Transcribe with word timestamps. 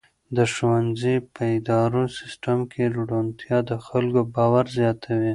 د 0.35 0.37
ښوونځي 0.53 1.15
په 1.33 1.41
اداري 1.57 2.03
سیسټم 2.19 2.59
کې 2.71 2.83
روڼتیا 2.95 3.57
د 3.69 3.71
خلکو 3.87 4.21
باور 4.35 4.65
زیاتوي. 4.77 5.29